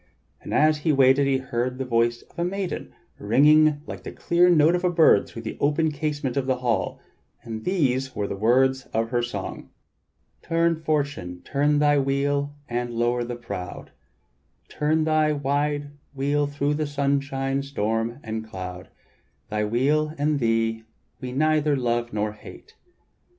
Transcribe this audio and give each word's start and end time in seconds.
And 0.41 0.51
as 0.51 0.79
he 0.79 0.91
waited 0.91 1.27
he 1.27 1.37
heard 1.37 1.77
the 1.77 1.85
voice 1.85 2.23
of 2.23 2.39
a 2.39 2.43
maiden 2.43 2.91
ringing 3.19 3.83
like 3.85 4.01
the 4.01 4.11
clear 4.11 4.49
note 4.49 4.73
of 4.73 4.83
a 4.83 4.89
bird 4.89 5.27
through 5.29 5.43
the 5.43 5.57
open 5.59 5.91
casement 5.91 6.35
of 6.35 6.47
the 6.47 6.55
hall, 6.55 6.99
and 7.43 7.65
these 7.65 8.15
were 8.15 8.25
the 8.25 8.35
words 8.35 8.87
of 8.95 9.11
her 9.11 9.21
song: 9.21 9.69
"Turn, 10.41 10.75
Fortune, 10.81 11.43
turn 11.43 11.77
thy 11.77 11.99
wheel 11.99 12.51
and 12.67 12.89
lower 12.89 13.23
the 13.23 13.35
proud; 13.35 13.91
Turn 14.67 15.03
thy 15.03 15.33
wild 15.33 15.83
wheel 16.15 16.47
thro' 16.47 16.73
sunshine, 16.83 17.61
storm, 17.61 18.19
and 18.23 18.43
cloud; 18.43 18.89
Thy 19.51 19.63
wheel 19.65 20.15
and 20.17 20.39
thee 20.39 20.81
we 21.19 21.31
neither 21.31 21.75
love 21.77 22.11
nor 22.11 22.31
hate. 22.31 22.75